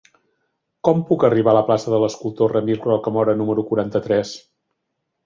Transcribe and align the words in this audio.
Com 0.87 1.01
puc 1.09 1.25
arribar 1.27 1.51
a 1.53 1.55
la 1.57 1.61
plaça 1.67 1.93
de 1.95 1.99
l'Escultor 2.03 2.55
Ramir 2.57 2.79
Rocamora 2.87 3.37
número 3.43 3.67
quaranta-tres? 3.69 4.33